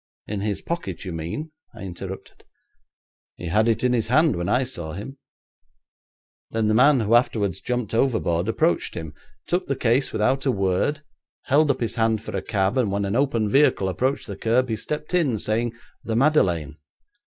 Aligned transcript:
'In 0.25 0.41
his 0.41 0.61
pocket, 0.61 1.05
you 1.05 1.11
mean?' 1.13 1.51
I 1.75 1.83
interrupted. 1.83 2.43
'He 3.35 3.49
had 3.49 3.67
it 3.67 3.83
in 3.83 3.93
his 3.93 4.07
hand 4.07 4.35
when 4.35 4.49
I 4.49 4.63
saw 4.63 4.93
him. 4.93 5.19
Then 6.49 6.67
the 6.67 6.73
man 6.73 7.01
who 7.01 7.13
afterwards 7.13 7.61
jumped 7.61 7.93
overboard 7.93 8.47
approached 8.47 8.95
him, 8.95 9.13
took 9.45 9.67
the 9.67 9.75
case 9.75 10.11
without 10.11 10.47
a 10.47 10.51
word, 10.51 11.03
held 11.43 11.69
up 11.69 11.81
his 11.81 11.93
hand 12.01 12.23
for 12.23 12.35
a 12.35 12.41
cab, 12.41 12.79
and 12.79 12.91
when 12.91 13.05
an 13.05 13.15
open 13.15 13.47
vehicle 13.47 13.87
approached 13.87 14.25
the 14.25 14.35
curb 14.35 14.69
he 14.69 14.75
stepped 14.75 15.13
in, 15.13 15.37
saying, 15.37 15.71
"The 16.03 16.15
Madeleine." 16.15 16.77